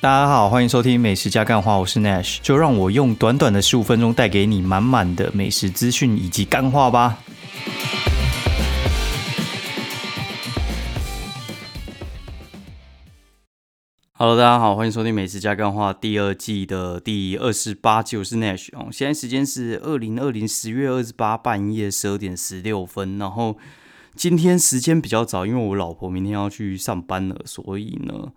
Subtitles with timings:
[0.00, 7.18] 大家好，欢迎收听《美食加干话》，我是 Nash，就让我用短短的十五分钟带给你满满的美食资讯以及干话吧。
[14.12, 18.86] Hello，大家好，欢迎收听《美食加干话》第二季的第二十八集，我是 Nash 哦。
[18.92, 23.58] 现在时间是二零二零十月二十八半夜十二点十六分，然后
[24.14, 28.28] 今天时间比较早，因为我老婆明天要去上班了，所以呢。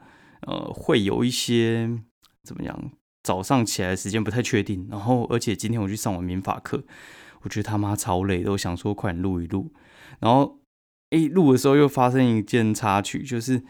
[0.48, 1.90] 呃，会有一些
[2.44, 2.92] 怎么样？
[3.24, 4.88] 早上起来的时间不太确定。
[4.90, 6.84] 然后，而且今天我去上完民法课，
[7.42, 8.52] 我觉得他妈超累的。
[8.52, 9.72] 我想说快点录一录。
[10.20, 10.60] 然后，
[11.12, 13.64] 哎，录的时候又发生一件插曲，就是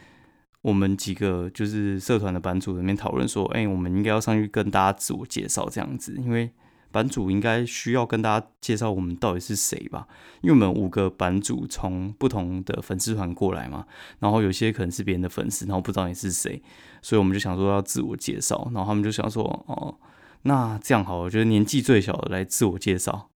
[0.61, 6.51] 我们几个就是社团的班主里面讨论说，哎，我们应该要上去跟大家自我介绍这样子，因为。
[6.91, 10.07] 版主应该需要跟大家介绍我们到底是谁吧，
[10.41, 13.85] 因为我们五个版主从不同的粉丝团过来嘛，
[14.19, 16.61] 然后有些可能是别人的粉丝，然后不知道你是谁，
[17.01, 19.97] 所以我们就想说要自我介绍，然后他们就想说，哦，
[20.43, 23.29] 那这样好，我觉得年纪最小的来自我介绍，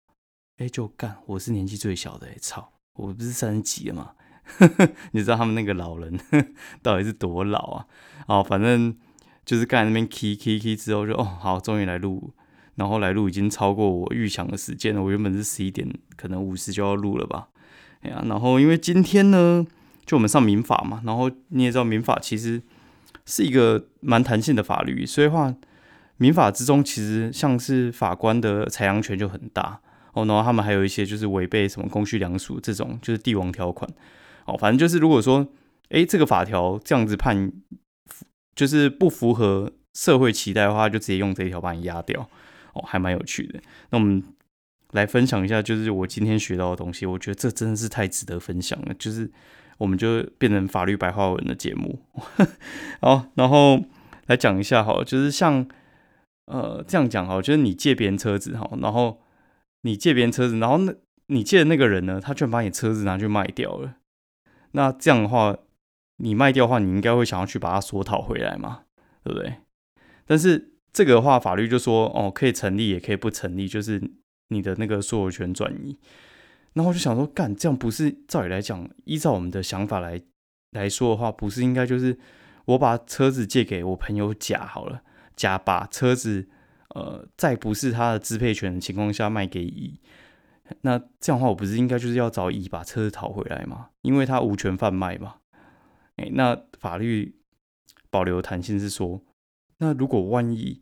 [0.57, 4.11] 哎，就干，我是年纪最小的，哎，操，我不是三十几了吗？
[5.13, 6.19] 你知道他们那个老人
[6.83, 7.87] 到底是多老啊？
[8.27, 8.95] 哦，反正
[9.43, 12.33] 就是干那边 K K K 之后就，哦，好，终于来录。
[12.75, 17.47] 然后来录已经超过我预想的时间了，我原本是十一点可能五十就要录了吧，
[18.01, 19.65] 哎呀，然后因为今天呢，
[20.05, 22.61] 就我们上民法嘛，然后你也知道民法其实
[23.25, 25.55] 是一个蛮弹性的法律，所以话
[26.17, 29.81] 民法之中其实像是法官的裁量权就很大。
[30.13, 33.89] 哦，然后他们还有一些就是违背什么公序良俗这种就是帝王条款。
[34.45, 35.45] 哦，反正就是如果说
[35.89, 37.51] 哎这个法条这样子判
[38.55, 42.29] 就是不符合社会期待的话，就直接用这一条把你压掉。
[42.75, 43.59] 哦，还蛮有趣的。
[43.89, 44.23] 那我们
[44.91, 47.05] 来分享一下，就是我今天学到的东西。
[47.05, 48.93] 我觉得这真的是太值得分享了。
[48.93, 49.29] 就是
[49.77, 51.99] 我们就变成法律白话文的节目。
[53.01, 53.83] 好，然后
[54.27, 55.67] 来讲一下哈，就是像
[56.45, 59.21] 呃这样讲哈，就是你借别人车子哈，然后
[59.81, 60.93] 你借别人车子，然后那
[61.27, 63.95] 你借的那个人呢，他居然把你车子拿去卖掉了。
[64.71, 65.57] 那这样的话，
[66.17, 68.83] 你卖掉的话，你应该会想要去把它索讨回来嘛，
[69.23, 69.55] 对不对？
[70.25, 74.01] 但是这个的话，法律就说哦，可以成立，也可以不成立，就是
[74.47, 75.97] 你的那个所有权转移。
[76.71, 80.21] 然后就想说，干这样不是照理来讲，依照我们的想法来
[80.71, 82.17] 来说的话，不是应该就是
[82.63, 85.01] 我把车子借给我朋友甲好了，
[85.35, 86.47] 甲把车子
[86.95, 89.99] 呃在不是他的支配权的情况下卖给乙，
[90.79, 93.89] 那这样的话，我不是应该就是要找乙把车子讨回来吗？
[94.01, 95.35] 因为他无权贩卖嘛。
[96.15, 97.35] 哎，那法律
[98.09, 99.21] 保留弹性是说，
[99.79, 100.81] 那如果万一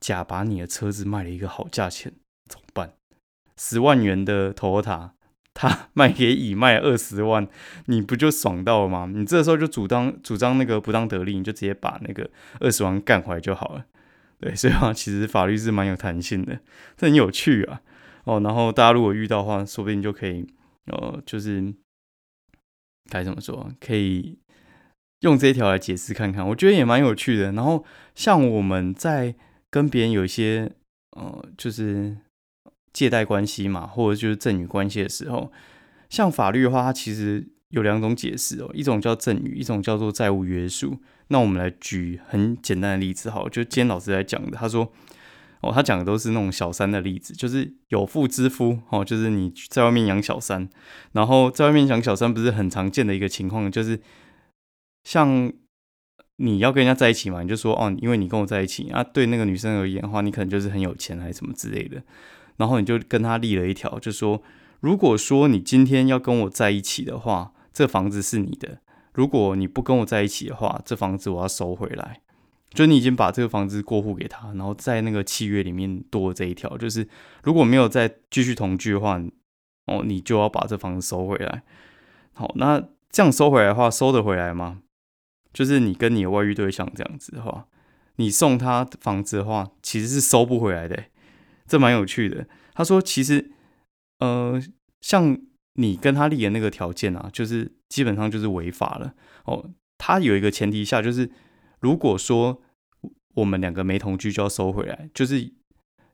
[0.00, 2.12] 甲把你的车子卖了一个好价钱，
[2.48, 2.92] 怎么办？
[3.56, 5.10] 十万元的 Toyota，
[5.54, 7.48] 他 卖给乙卖二十万，
[7.86, 9.10] 你不就爽到了吗？
[9.12, 12.30] 你这时候就主张主张那个不当得利，你就直接把那个
[12.60, 13.86] 二十万干回来就好了。
[14.38, 16.60] 对，所以话其实法律是蛮有弹性的，
[16.96, 17.80] 这很有趣啊。
[18.24, 20.46] 哦，然后大家如果遇到的话，说不定就可以，
[20.86, 21.72] 呃，就是
[23.08, 24.38] 该怎么说，可以
[25.20, 27.52] 用这一条来解释看看，我觉得也蛮有趣的。
[27.52, 27.82] 然后
[28.14, 29.34] 像我们在
[29.76, 30.72] 跟别人有一些
[31.18, 32.16] 呃，就是
[32.94, 35.52] 借贷关系嘛，或者就是赠与关系的时候，
[36.08, 40.98] 像法律的话，它其实有两种解释哦，一种叫赠与，一种叫做债务约束。
[41.28, 44.90] 那我们来举很简单的例子，好，就今天老师来讲的，他说
[45.60, 50.70] 哦，他讲的都是那种小三的例子，就是有妇之夫哦，就是你在外面养小三，
[51.12, 54.00] 然后在外面养小三不是很常见的一个情况，就是
[55.04, 55.52] 像。
[56.36, 57.42] 你要跟人家在一起嘛？
[57.42, 59.02] 你就说哦，因为你跟我在一起啊。
[59.02, 62.02] 对那个女生而言的话，你可能就是很有钱还是什么之类的。
[62.56, 64.42] 然后你就跟他立了一条，就说
[64.80, 68.78] 如果说你今天要跟我在一起的话，这房子是你的；
[69.14, 72.20] 如果你不跟我在一起的话，这房子我要收回来。
[72.70, 77.08] 就你已经把这个房子过户给他，然后在那个契约里面多了这一条，就是
[77.42, 79.18] 如果没有再继续同居的话，
[79.86, 81.62] 哦，你就要把这房子收回来。
[82.34, 84.80] 好，那这样收回来的话，收得回来吗？
[85.56, 87.66] 就是你跟你的外遇对象这样子的话，
[88.16, 91.04] 你送他房子的话，其实是收不回来的，
[91.66, 92.46] 这蛮有趣的。
[92.74, 93.52] 他说，其实，
[94.18, 94.62] 呃，
[95.00, 95.38] 像
[95.76, 99.14] 你跟他立的那个条件啊，就是基本上就是违法了
[99.46, 99.70] 哦。
[99.96, 101.30] 他有一个前提下，就是
[101.80, 102.60] 如果说
[103.36, 105.50] 我们两个没同居就要收回来，就是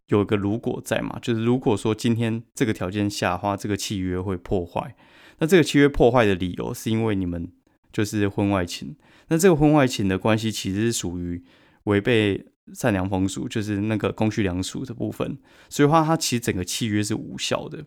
[0.06, 4.94] 有一个如果在嘛，就是如果说今天这个条件下的话，这个契约会破坏，
[5.38, 7.50] 那这个契约破坏的理由是因为你们
[7.92, 8.96] 就是婚外情。
[9.28, 11.42] 那这个婚外情的关系其实是属于
[11.84, 17.84] 违背善良风俗，就是那个公序良俗的部分，所以话他其实整个契约是无效的。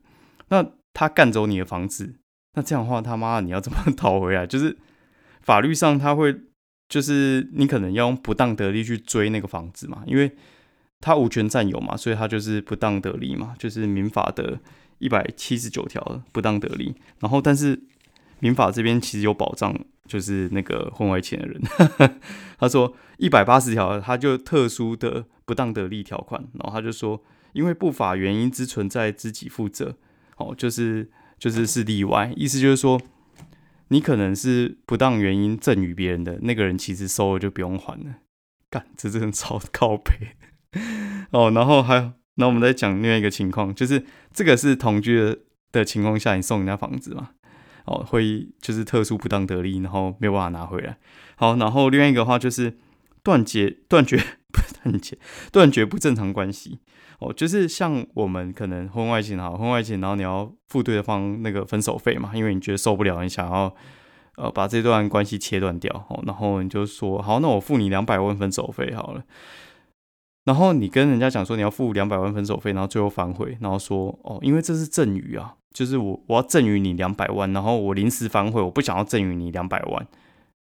[0.49, 2.15] 那他干走你的房子，
[2.53, 4.45] 那这样的话他妈你要怎么 讨回来？
[4.45, 4.77] 就是
[5.41, 6.35] 法律上他会
[6.87, 10.31] 就是你可能要用不当得利去追那个房子嘛，因为
[11.01, 14.59] 他无权占有嘛，所以他就是不当得利嘛，就是民法的
[14.97, 16.95] 一百七十九条不当得利。
[17.19, 17.79] 然后，但是
[18.39, 21.61] 民法这边其实有保障，就是那个婚外情的人，
[22.57, 27.23] 他说一百八十条，他就特殊的不当得利条款，然后他就说，
[27.53, 29.97] 因为不法原因之存在，自己负责，
[30.37, 33.01] 哦，就是就是是例外，意思就是说。
[33.89, 38.15] 你可能是不当原因赠与别人的那个人，其实收了就不用还了。
[38.71, 40.11] 干，这真的超靠背
[41.29, 41.51] 哦。
[41.51, 44.03] 然后还有，那我们再讲另外一个情况，就是
[44.33, 45.37] 这个是同居的
[45.71, 47.29] 的情况下，你送人家房子嘛？
[47.85, 50.97] 哦，会就是特殊不当得利，然后没有办法拿回来。
[51.37, 52.77] 好，然后另外一个话就是
[53.23, 54.17] 断绝断绝
[54.51, 55.17] 不断绝
[55.51, 56.79] 断绝不正常关系。
[57.19, 63.73] 哦，就是像我们可能婚外情哈，婚外情，然后你要付对方那个分手费嘛，因为你觉得受不了，你想要
[64.35, 69.23] 呃把这段关系切断掉，哦，然后你就说好，那我付你两百万分手费好了。
[70.43, 80.07] 然后你跟人家讲说你要付两百万分手费，然后最后反悔，然后说哦，因为这是赠与啊，就是我我要赠与你两百万，然后我临时反悔，我不想要赠与你两百万，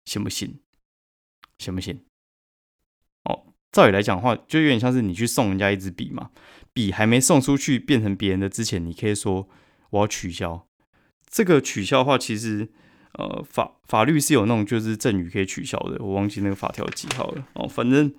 [0.05, 0.59] 行不行？
[1.59, 2.01] 行不行？
[3.25, 6.31] 哦照理来讲的话，就有点像是你去送人家一支笔嘛，
[6.73, 9.47] 笔还没送出去变成别人的之前，你可以说
[9.91, 10.67] 我要取消。
[11.29, 12.69] 这个取消的话，其实
[13.13, 17.67] 呃法法律是有那种就是赠与可以取消的，我忘记那个法条几号了哦。
[17.67, 18.11] 反正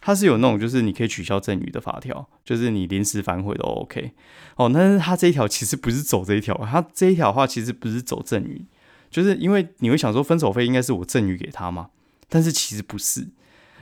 [0.00, 4.12] 它是有那种就是你可以取消赠与的法条，就是你临时反悔都 OK
[4.56, 4.70] 哦。
[4.72, 8.64] 但是它这一条其实不是走这一条，它这一条的话其实不是走赠与，
[9.10, 11.90] 就是因为你会想说分手费应该是我赠与给他嘛，
[12.28, 13.28] 但是其实不是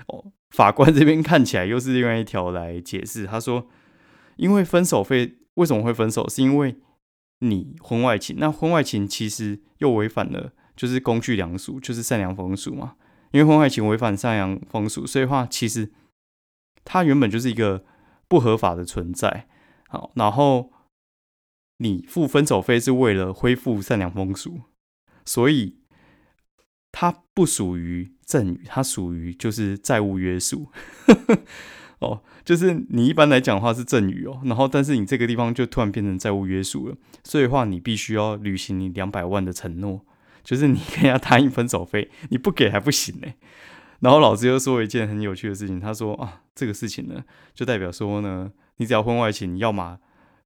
[0.06, 0.32] 哦。
[0.50, 3.66] 法官这边看起来又是另外一条来解释，他说，
[4.36, 6.76] 因为分手费为什么会分手，是因为
[7.40, 12.94] 你婚外情，那婚外情其实又违反了就是公序良俗，就是善良风俗嘛。
[13.32, 15.90] 因为婚外情违反善良风俗，所以话其实
[16.86, 17.84] 它原本就是一个
[18.26, 19.46] 不合法的存在。
[19.88, 20.72] 好，然后
[21.76, 24.62] 你付分手费是为了恢复善良风俗，
[25.26, 25.76] 所以。
[26.98, 30.72] 它不属于赠与，它属于就是债务约束。
[32.00, 40.06] 哦，就是你一般来讲的话是赠与哦，然后但是你这个地方就突然变成债务约束了，所以的话你必须要履行你两百万的承诺，
[40.42, 43.28] 就是你跟人家答应分手费，你不给还不行呢。
[44.00, 49.98] 然后老师又说一件很有趣的事情，他说啊，这个事情呢，就代表说呢，你只要婚外情，要么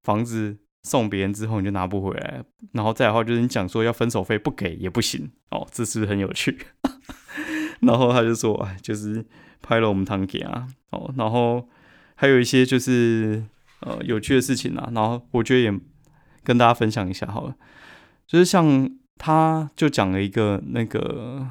[0.03, 0.59] 房子。
[0.83, 2.43] 送别人之后你就拿不回来，
[2.73, 6.57] 然后再的话就是你讲说要分手费不给也不行哦，这是不是很有趣？
[7.83, 9.23] 然后他就说，哎，就是
[9.61, 11.69] 拍了我们堂给啊，哦，然后
[12.15, 13.45] 还有一些就是
[13.81, 15.81] 呃有趣的事情啊，然后我觉得也
[16.43, 17.55] 跟大家分享一下好了，
[18.27, 21.47] 就是像他就讲了一个那个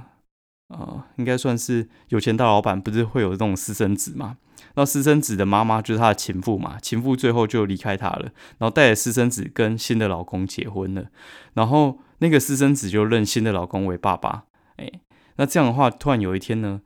[0.69, 4.37] 呃，应该算是有钱大老板，不是会有这种私生子吗？
[4.75, 11.09] 那私生子的妈妈就是他的情妇嘛，情妇最后就离开他了，然后带着私生子跟新的老公结婚了，
[11.53, 14.45] 然后那个私生子就认新的老公为爸爸，
[14.77, 14.89] 哎，
[15.37, 16.81] 那这样的话，突然有一天呢，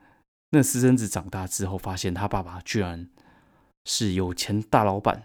[0.52, 3.10] 那私生子长大之后，发现他爸爸居然
[3.86, 5.24] 是有钱大老板，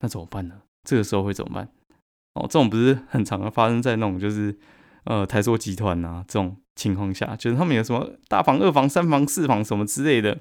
[0.00, 0.62] 那怎么办呢？
[0.88, 1.68] 这个时候会怎么办？
[2.34, 4.56] 哦，这种不是很常发生在那种就是
[5.04, 10.38] 呃台塑集团啊这种情况下，就是他们有什么大房、二房、三房、四房什么之类的。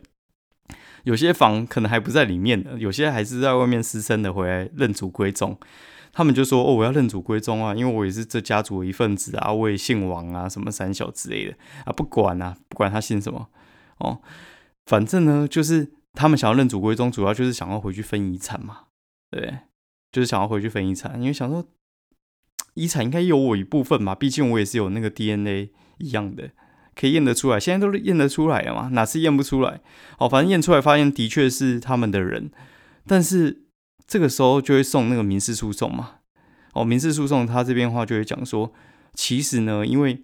[1.04, 5.58] 有些房可能还不在里面的，有些还是在外面私生的回来认祖归宗。
[6.14, 13.48] 他们就说：“哦，我要认祖归宗啊，因为我也是这家族的一份子啊，我也姓王啊，什么三小之类的啊，不管啊，不管他姓什么
[14.00, 14.22] 哦，
[14.86, 18.82] 反正呢，就是他们想要认祖归宗，主要就是想要回去分遗产嘛，
[19.32, 19.60] 对，
[20.12, 21.66] 就是想要回去分遗产，因为想说
[22.74, 26.50] 遗产应该有我一部分嘛，毕竟我也是有那个 DNA 一样的。”
[26.93, 28.89] 可以验得出来，现在都是验得出来了嘛？
[28.89, 29.79] 哪次验不出来？
[30.20, 32.51] 哦，反正验出来发现的确是他们的人，
[33.08, 33.63] 但是
[34.05, 36.15] 这个时候就会送那个民事诉讼嘛。
[36.74, 38.74] 哦，民事诉讼他这边话就会讲说，
[39.13, 40.22] 其实呢，因为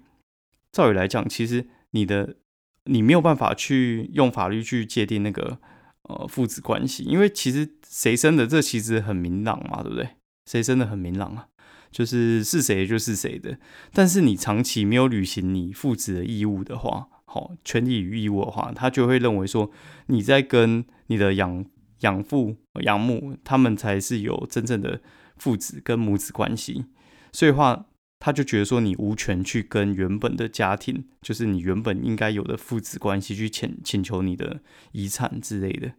[0.74, 2.36] 照理来讲，其实你的
[2.84, 5.60] 你没有办法去用法律去界定那个
[6.04, 10.10] 呃父子关系，因为其实谁生的这其实很明朗嘛，对不对？
[10.46, 11.48] 谁生的很明朗啊？
[11.98, 13.58] 就是是谁就是谁的，
[13.92, 19.72] 但是你长期没有履行你父子的义务的话，好，权利与义务的话，他就会认为说
[20.06, 21.66] 你在跟你的养
[22.02, 25.02] 养父养母他们才是有真正的
[25.38, 26.86] 父子跟母子关系，
[27.32, 27.88] 所以话
[28.20, 34.62] 他就觉得说你无权去跟原本的家庭，就是你原本应该有的父子关系去请请求你的
[34.92, 35.94] 遗产之类的。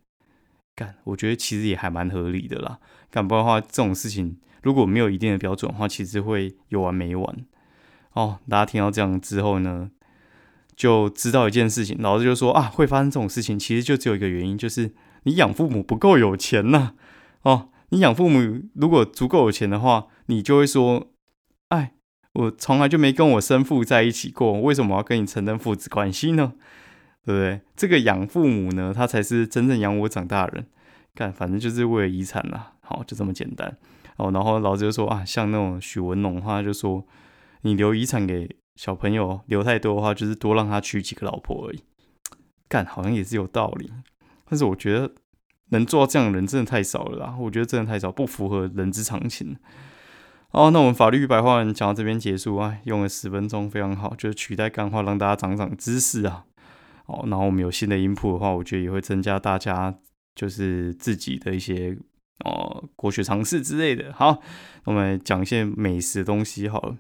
[0.79, 2.79] 干，我觉得其实也还蛮合理的啦。
[3.11, 4.39] 干不然的话，这种事情。
[4.63, 7.37] 如果没有一定的标准的话，其实会有完没完
[8.13, 8.39] 哦。
[8.49, 9.91] 大家听到这样之后呢，
[10.77, 14.95] 就知道一件事情，老师就说啊，会发生这种事情，其实就只有一个原因，就是
[15.25, 16.95] 你养父母不够有钱呐。
[17.43, 21.09] 哦，你养父母如果足够有钱的话，你就会说，
[21.71, 21.95] 哎，
[22.35, 26.53] 我从来就没跟我生父在一起过，为什么要跟你承认父子关系呢？
[27.29, 27.61] 对不对？
[27.77, 30.67] 这个养父母呢，他才是真正养我长大的人。
[31.15, 32.73] 干，反正就是为了遗产啦。
[32.81, 33.77] 好，就这么简单。
[34.17, 37.07] 哦，然后老子就说啊，像那种许文龙的话，就说
[37.61, 41.83] 你留遗产给小朋友，留太多的话，就是多让他娶几个老婆而已。
[42.67, 43.93] 干，好像也是有道理。
[44.49, 45.13] 但是我觉得
[45.69, 47.37] 能做到这样的人真的太少了啦。
[47.39, 49.55] 我觉得真的太少，不符合人之常情。
[50.53, 56.47] 哦，那我们法律白话文讲到这边结束啊，用了十分钟，非常好，就是取代干话，让大家长长知识啊。
[57.09, 59.95] 哦，然后我们有新的音谱的话，我觉得也会增加大家
[60.35, 61.97] 就是自己的一些
[62.45, 64.13] 哦国学常识之类的。
[64.13, 64.41] 好，
[64.85, 66.97] 我们讲一些美食的东西好了。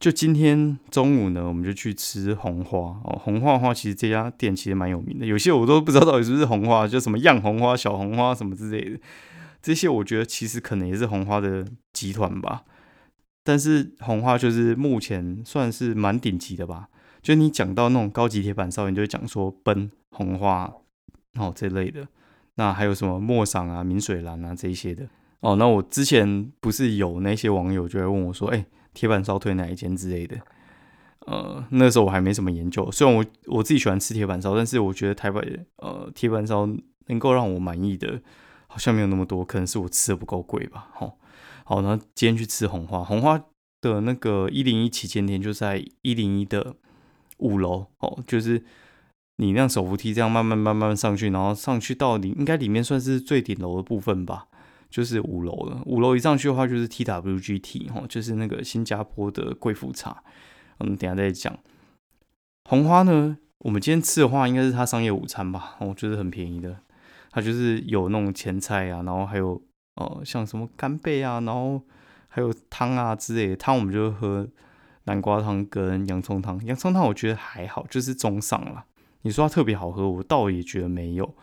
[0.00, 3.20] 就今天中午呢，我们就去吃红花哦。
[3.22, 9.00] 红花的话，其实这家店其实蛮有名的，有些我都不知道到底是不是红花，就什么样红花、小红花什么之类的。
[9.60, 12.62] 这些我觉得其实可能也是红花的集团吧。
[13.42, 16.88] 但是红花就是目前算是蛮顶级的吧。
[17.20, 20.72] 就你讲到那种高级铁板烧，你就会讲说奔红花
[21.34, 22.06] 哦这类的，
[22.54, 25.06] 那还有什么莫赏啊、明水蓝啊这一些的
[25.40, 25.56] 哦。
[25.56, 30.36] 那我之前不是有那些网友就会问我说，哎，铁板烧推哪一间之类的？
[31.26, 36.66] 呃，那时候我还没什么研究，虽然我我自己喜欢吃铁板烧，但是我觉得台北呃铁板烧
[37.08, 38.22] 能够让我满意的，
[38.66, 40.88] 好像没有那么多，可能是我吃的不够贵吧。
[40.94, 41.18] 好，
[41.64, 43.38] 好，那今天去吃红花，红花
[43.80, 46.76] 的那个一零一旗舰店就在一零一的。
[47.38, 48.62] 五楼哦，就是
[49.36, 54.48] 你那手扶梯这样慢慢慢慢上去，然后上去到你应该里面算是最顶楼的部分吧，
[54.90, 55.80] 就是五楼了。
[55.86, 60.22] 五楼一上去的话就是 TWGT 哈，就是那个新加坡的贵妇茶。
[60.78, 61.56] 我们，等下再讲。
[62.68, 66.76] 红花呢，我们今天吃的话应该是它商业午餐吧，我觉得很便宜的。
[67.30, 69.62] 它就是有那种前菜啊，然后还有
[69.94, 71.80] 呃像什么干贝啊，然后
[72.28, 74.48] 还有汤啊之类的汤，我们就喝。
[75.08, 78.84] 南瓜汤跟洋葱汤，洋葱汤我觉得还好，就是中上了。
[79.22, 81.34] 你说它特别好喝，我倒也觉得没有，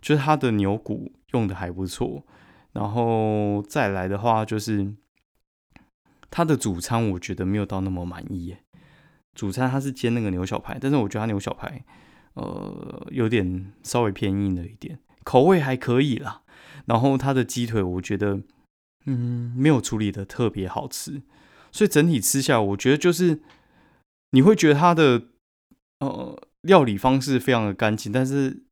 [0.00, 2.24] 就是它的牛骨用的还不错。
[2.72, 4.92] 然后再来的话，就是
[6.30, 8.58] 它的主餐我觉得没有到那么满意耶。
[9.34, 11.84] 主餐它是煎那个牛小排，但是我觉得它牛小排
[12.34, 16.42] 呃有点稍微偏硬了一点，口味还可以啦。
[16.86, 18.40] 然后它的鸡腿我觉得
[19.06, 21.22] 嗯没有处理的特别好吃。
[21.72, 23.40] 所以整体吃下，我觉得就是
[24.30, 25.22] 你会觉得它的
[25.98, 28.62] 呃料理方式非常的干净，但是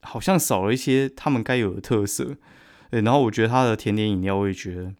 [0.00, 2.36] 好像少了一些他们该有的特色。
[2.90, 4.94] 对，然后我觉得它的甜点饮料，我也觉得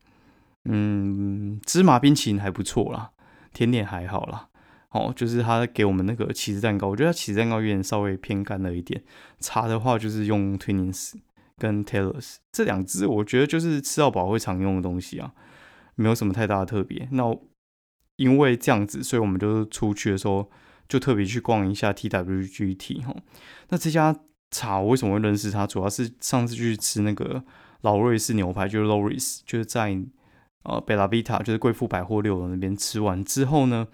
[0.64, 3.12] 嗯芝麻冰淇淋还不错啦，
[3.52, 4.49] 甜点还好啦。
[4.90, 9.02] 哦，就是他给我们那个起司蛋糕，我觉得起司蛋糕有点稍微偏干了一点。
[9.40, 11.14] 茶的话就是用 Twinings
[11.58, 15.32] 跟 Taylors 这两支，我觉得就是吃到饱会常用的东西啊。
[15.96, 17.36] 没有什么太大的特别，那
[18.16, 20.50] 因为这样子，所以我们就出去的时候
[20.88, 23.14] 就特别去逛一下 TWGT 哈。
[23.70, 24.16] 那这家
[24.50, 25.66] 茶我为什么会认识它？
[25.66, 27.42] 主要是上次去吃那个
[27.80, 30.00] 老瑞士牛排，就是 Loris，就是在
[30.62, 33.88] 呃贝拉维塔，就是贵妇百货六楼那边吃完之后呢，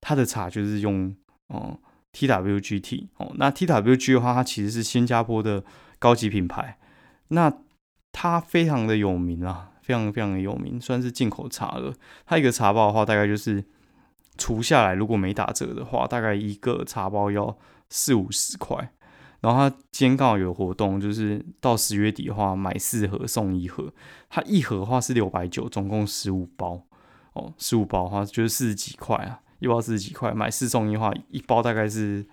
[0.00, 1.14] 它的茶就是用
[1.48, 1.78] 哦
[2.12, 3.32] TWGT 哦。
[3.36, 5.64] 那 TWG 的话，它其实是新加坡的
[5.98, 6.78] 高级品牌，
[7.28, 7.52] 那
[8.10, 9.71] 它非常的有名啊。
[9.82, 11.92] 非常非常的有名，算是进口茶了。
[12.24, 13.62] 它一个茶包的话，大概就是
[14.38, 17.58] 除下来，如果没打折的话，大概一个茶包要
[17.90, 18.92] 四五十块。
[19.40, 23.92] 然后它今天刚好有活动，就是到十月底的话，买四盒送一盒。
[24.30, 26.80] 它一盒的话是六百九，总共十五包
[27.32, 27.52] 哦。
[27.58, 32.24] 十五包的话就是四十几块啊，一包四十几块，买四送一的话，一包大概是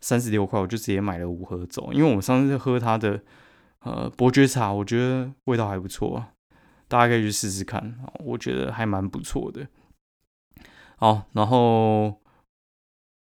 [0.00, 1.92] 三十六块，我就直接买了五盒走。
[1.92, 3.22] 因为我上次喝它的
[3.84, 6.30] 呃伯爵茶，我觉得味道还不错啊。
[6.88, 9.66] 大家可以去试试看，我觉得还蛮不错的。
[10.96, 12.20] 好，然后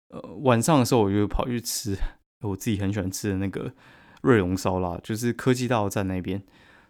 [0.09, 1.97] 呃晚上的时候我就跑去吃
[2.41, 3.73] 我自己很喜欢吃的那个
[4.21, 6.41] 瑞龙烧腊，就是科技大道站那边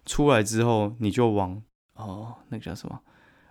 [0.06, 1.62] 出来之后，你就往
[1.94, 3.00] 哦那个叫什么，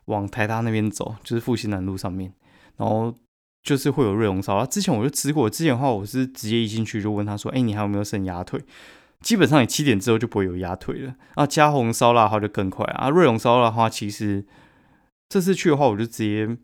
[0.06, 2.34] 往台大那边走，就是复兴南路上面，
[2.78, 3.14] 然后
[3.64, 4.66] 就是会有瑞龙烧腊。
[4.66, 8.64] 之前我就吃过，之前的话我是直接一进去就问他说：“哎，你还有没有剩鸭腿？”
[9.22, 13.10] 基本上你七点之后就不会有鸭腿了啊，加红烧腊的话就更快啊。
[13.10, 14.46] 瑞龙烧腊的话，其实
[15.28, 16.58] 这次去的话，我就直接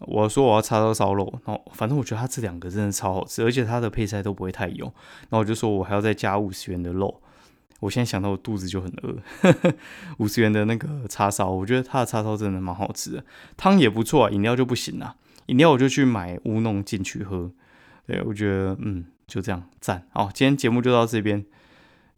[0.00, 4.86] 我说我要叉烧烧肉，然后反正我觉得它这两个真的超好吃，而且它的配菜都不会太油。
[5.28, 7.22] 然后我就说我还要再加五十元的肉，
[7.80, 9.18] 我现在想到我肚子就很饿。
[10.16, 13.24] 五十元的那个叉烧，我觉得它的叉烧真的蛮好吃的，
[13.58, 15.16] 汤也不错啊，饮料就不行了。
[15.46, 17.52] 饮料我就去买乌弄进去喝，
[18.06, 20.06] 对我觉得嗯就这样赞。
[20.14, 21.44] 好，今天节目就到这边，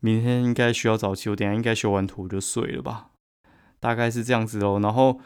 [0.02, 3.08] 明天应该需要早起，我等下应该修完图就睡了吧，
[3.80, 4.78] 大概是这样子喽。
[4.80, 5.18] 然后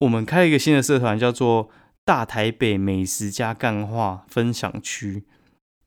[0.00, 1.70] 我们开一个新的社团，叫做
[2.04, 5.24] 大台北美食加干话分享区。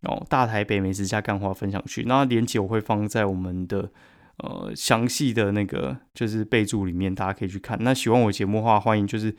[0.04, 3.92] 哦，大台北美食加干话分享区，那链接我会放在我们的
[4.38, 7.78] 呃详细的那个就是备注里面，大家可以去看。
[7.82, 9.36] 那喜欢我节目的话，欢迎就是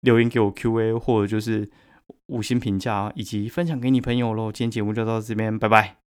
[0.00, 1.70] 留言给我 Q&A，或者就是
[2.26, 4.50] 五星评价，以及分享给你朋友喽。
[4.50, 5.98] 今天节目就到这边，拜拜。